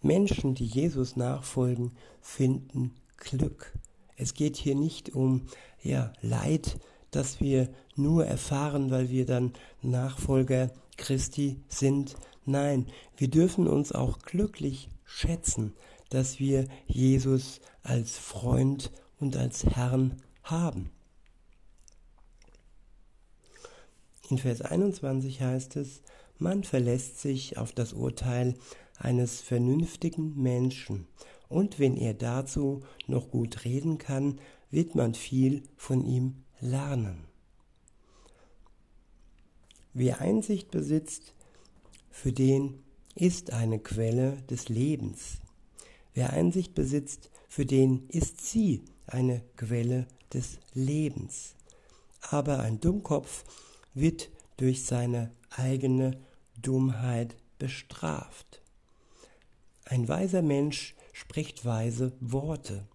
Menschen, 0.00 0.54
die 0.54 0.66
Jesus 0.66 1.16
nachfolgen, 1.16 1.92
finden 2.20 2.94
Glück. 3.16 3.72
Es 4.16 4.34
geht 4.34 4.56
hier 4.56 4.74
nicht 4.74 5.14
um 5.14 5.46
ja, 5.82 6.12
Leid, 6.20 6.78
das 7.10 7.40
wir 7.40 7.68
nur 7.96 8.26
erfahren, 8.26 8.90
weil 8.90 9.10
wir 9.10 9.26
dann 9.26 9.52
Nachfolger 9.82 10.70
Christi 10.96 11.60
sind. 11.68 12.16
Nein, 12.44 12.86
wir 13.16 13.28
dürfen 13.28 13.66
uns 13.66 13.92
auch 13.92 14.18
glücklich 14.18 14.88
schätzen, 15.04 15.74
dass 16.10 16.38
wir 16.38 16.66
Jesus 16.86 17.60
als 17.82 18.18
Freund 18.18 18.92
und 19.18 19.36
als 19.36 19.64
Herrn 19.64 20.16
haben. 20.42 20.90
In 24.30 24.38
Vers 24.38 24.60
21 24.60 25.40
heißt 25.40 25.76
es, 25.76 26.02
man 26.38 26.64
verlässt 26.64 27.20
sich 27.20 27.58
auf 27.58 27.72
das 27.72 27.92
Urteil 27.92 28.54
eines 28.98 29.40
vernünftigen 29.40 30.40
Menschen, 30.40 31.06
und 31.48 31.78
wenn 31.78 31.96
er 31.96 32.14
dazu 32.14 32.82
noch 33.06 33.30
gut 33.30 33.64
reden 33.64 33.98
kann, 33.98 34.40
wird 34.70 34.94
man 34.94 35.14
viel 35.14 35.62
von 35.76 36.04
ihm 36.04 36.44
lernen. 36.60 37.24
Wer 39.94 40.20
Einsicht 40.20 40.70
besitzt, 40.70 41.34
für 42.10 42.32
den 42.32 42.82
ist 43.14 43.52
eine 43.52 43.78
Quelle 43.78 44.36
des 44.50 44.68
Lebens. 44.68 45.38
Wer 46.14 46.32
Einsicht 46.32 46.74
besitzt, 46.74 47.30
für 47.48 47.64
den 47.64 48.08
ist 48.08 48.44
sie 48.44 48.84
eine 49.06 49.42
Quelle 49.56 50.06
des 50.32 50.58
Lebens. 50.74 51.54
Aber 52.20 52.60
ein 52.60 52.80
Dummkopf 52.80 53.44
wird 53.94 54.30
durch 54.56 54.84
seine 54.84 55.32
eigene 55.50 56.18
Dummheit 56.62 57.36
bestraft. 57.58 58.62
Ein 59.84 60.08
weiser 60.08 60.42
Mensch 60.42 60.94
spricht 61.12 61.64
weise 61.64 62.12
Worte 62.20 62.86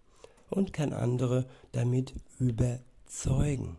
und 0.49 0.73
kann 0.73 0.93
andere 0.93 1.47
damit 1.71 2.13
überzeugen. 2.39 3.77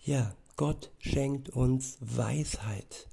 Ja, 0.00 0.34
Gott 0.56 0.90
schenkt 0.98 1.48
uns 1.50 1.98
Weisheit. 2.00 3.08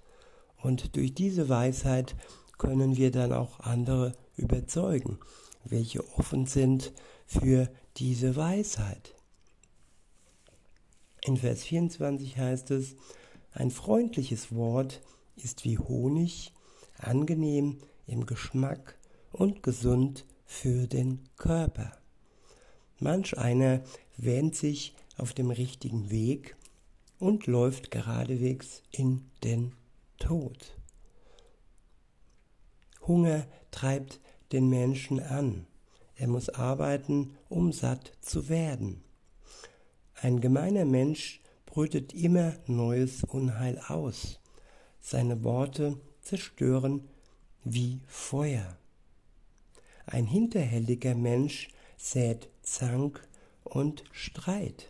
Und 0.57 0.95
durch 0.95 1.13
diese 1.13 1.49
Weisheit 1.49 2.15
können 2.57 2.97
wir 2.97 3.11
dann 3.11 3.33
auch 3.33 3.59
andere 3.61 4.13
überzeugen, 4.35 5.19
welche 5.63 6.07
offen 6.17 6.45
sind 6.45 6.93
für 7.25 7.71
diese 7.97 8.35
Weisheit. 8.35 9.15
In 11.23 11.37
Vers 11.37 11.63
24 11.63 12.37
heißt 12.37 12.71
es, 12.71 12.95
ein 13.53 13.71
freundliches 13.71 14.53
Wort 14.53 15.01
ist 15.43 15.65
wie 15.65 15.77
Honig, 15.77 16.53
angenehm 16.97 17.79
im 18.07 18.25
Geschmack 18.25 18.97
und 19.31 19.63
gesund 19.63 20.25
für 20.45 20.87
den 20.87 21.29
Körper. 21.37 21.97
Manch 22.99 23.37
einer 23.37 23.81
wähnt 24.17 24.55
sich 24.55 24.95
auf 25.17 25.33
dem 25.33 25.49
richtigen 25.49 26.09
Weg 26.11 26.55
und 27.19 27.47
läuft 27.47 27.91
geradewegs 27.91 28.83
in 28.91 29.29
den 29.43 29.73
Tod. 30.17 30.77
Hunger 33.07 33.45
treibt 33.71 34.19
den 34.51 34.69
Menschen 34.69 35.19
an. 35.19 35.65
Er 36.15 36.27
muss 36.27 36.49
arbeiten, 36.49 37.37
um 37.49 37.71
satt 37.71 38.11
zu 38.21 38.49
werden. 38.49 39.03
Ein 40.13 40.39
gemeiner 40.39 40.85
Mensch 40.85 41.41
brütet 41.65 42.13
immer 42.13 42.53
neues 42.67 43.23
Unheil 43.23 43.79
aus. 43.87 44.40
Seine 45.01 45.43
Worte 45.43 45.97
zerstören 46.21 47.07
wie 47.63 47.99
Feuer. 48.07 48.77
Ein 50.05 50.25
hinterhältiger 50.25 51.15
Mensch 51.15 51.69
sät 51.97 52.49
Zank 52.61 53.27
und 53.63 54.03
Streit. 54.11 54.89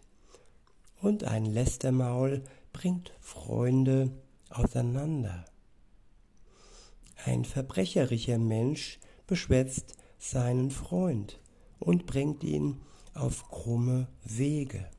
Und 1.01 1.23
ein 1.23 1.45
Lästermaul 1.45 2.43
bringt 2.73 3.13
Freunde 3.19 4.11
auseinander. 4.49 5.45
Ein 7.25 7.45
verbrecherischer 7.45 8.37
Mensch 8.37 8.99
beschwätzt 9.27 9.95
seinen 10.19 10.71
Freund 10.71 11.39
und 11.79 12.05
bringt 12.05 12.43
ihn 12.43 12.81
auf 13.13 13.49
krumme 13.49 14.07
Wege. 14.23 14.89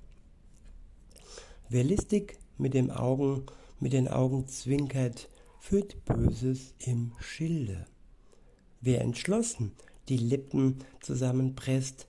Wer 1.68 1.85
listig 1.85 2.38
mit, 2.59 2.75
dem 2.75 2.90
Augen, 2.90 3.46
mit 3.83 3.92
den 3.92 4.07
Augen 4.07 4.47
zwinkert, 4.47 5.29
führt 5.59 6.05
Böses 6.05 6.75
im 6.79 7.12
Schilde. 7.18 7.85
Wer 8.81 9.01
entschlossen 9.01 9.73
die 10.09 10.18
Lippen 10.18 10.79
zusammenpresst, 11.01 12.07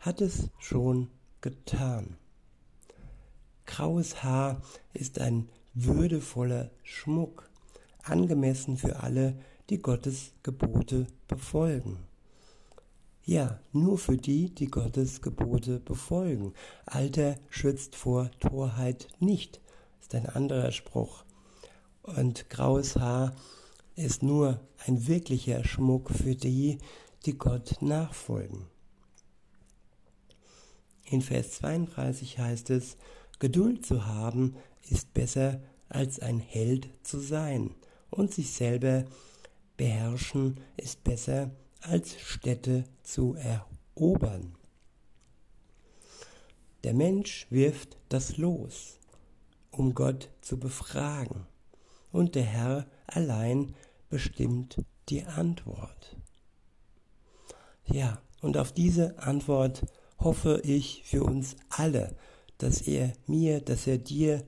hat 0.00 0.20
es 0.20 0.48
schon 0.58 1.10
getan. 1.40 2.16
Graues 3.66 4.24
Haar 4.24 4.62
ist 4.94 5.20
ein 5.20 5.48
würdevoller 5.74 6.72
Schmuck, 6.82 7.48
angemessen 8.02 8.76
für 8.76 9.00
alle, 9.00 9.38
die 9.70 9.78
Gottes 9.78 10.32
Gebote 10.42 11.06
befolgen. 11.28 11.98
Ja, 13.24 13.60
nur 13.72 13.96
für 13.96 14.16
die, 14.16 14.52
die 14.52 14.66
Gottes 14.66 15.22
Gebote 15.22 15.78
befolgen. 15.78 16.52
Alter 16.84 17.36
schützt 17.48 17.94
vor 17.94 18.28
Torheit 18.40 19.06
nicht, 19.20 19.60
ist 20.02 20.14
ein 20.14 20.26
anderer 20.26 20.72
Spruch. 20.72 21.24
Und 22.02 22.50
graues 22.50 22.96
Haar 22.96 23.34
ist 23.94 24.22
nur 24.22 24.60
ein 24.86 25.06
wirklicher 25.06 25.64
Schmuck 25.64 26.10
für 26.10 26.34
die, 26.34 26.78
die 27.24 27.38
Gott 27.38 27.80
nachfolgen. 27.80 28.66
In 31.04 31.22
Vers 31.22 31.52
32 31.52 32.38
heißt 32.38 32.70
es, 32.70 32.96
Geduld 33.38 33.86
zu 33.86 34.06
haben 34.06 34.56
ist 34.88 35.14
besser 35.14 35.60
als 35.88 36.18
ein 36.20 36.40
Held 36.40 36.88
zu 37.02 37.20
sein 37.20 37.74
und 38.10 38.32
sich 38.32 38.52
selber 38.52 39.04
beherrschen 39.76 40.60
ist 40.76 41.04
besser 41.04 41.50
als 41.80 42.20
Städte 42.20 42.84
zu 43.02 43.34
erobern. 43.34 44.56
Der 46.84 46.94
Mensch 46.94 47.46
wirft 47.50 47.98
das 48.08 48.36
Los, 48.36 48.98
um 49.72 49.94
Gott 49.94 50.30
zu 50.40 50.58
befragen, 50.58 51.46
und 52.12 52.34
der 52.34 52.44
Herr 52.44 52.86
allein 53.06 53.74
bestimmt 54.08 54.84
die 55.08 55.24
Antwort. 55.24 56.16
Ja, 57.86 58.20
und 58.40 58.56
auf 58.56 58.72
diese 58.72 59.18
Antwort 59.18 59.84
hoffe 60.18 60.60
ich 60.64 61.02
für 61.04 61.24
uns 61.24 61.56
alle, 61.68 62.14
dass 62.58 62.82
er 62.82 63.12
mir, 63.26 63.60
dass 63.60 63.86
er 63.86 63.98
dir 63.98 64.44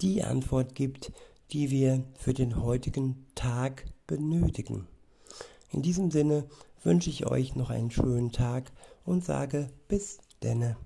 die 0.00 0.24
Antwort 0.24 0.74
gibt, 0.74 1.12
die 1.52 1.70
wir 1.70 2.02
für 2.18 2.34
den 2.34 2.62
heutigen 2.62 3.26
Tag 3.34 3.84
benötigen. 4.06 4.88
In 5.70 5.82
diesem 5.82 6.10
Sinne 6.10 6.46
wünsche 6.82 7.10
ich 7.10 7.26
euch 7.26 7.54
noch 7.54 7.70
einen 7.70 7.90
schönen 7.90 8.32
Tag 8.32 8.72
und 9.04 9.24
sage 9.24 9.68
bis 9.88 10.18
denne. 10.42 10.76